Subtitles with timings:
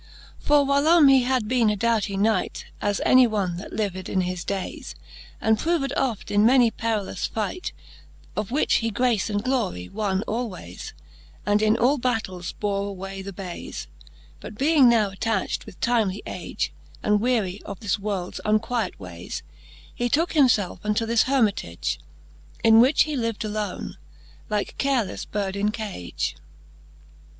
[0.39, 0.43] IV.
[0.47, 4.43] For whylome he had bene a doughty Knight, As any one, that lived in his
[4.43, 4.95] daies,
[5.39, 7.71] And proved oft in many perillous fight,
[8.35, 10.93] Of which he grace and glory wonne alwaies,
[11.45, 13.85] And in all battels bore away the baies.
[14.39, 16.73] But being now attacht with timely age,
[17.03, 19.43] And weary of this worlds unquiet waies,
[19.93, 21.99] He tooke him felfe unto this Hermitage,
[22.63, 23.97] In which he liv'd alone,
[24.49, 26.37] like carelefTe bird in cage.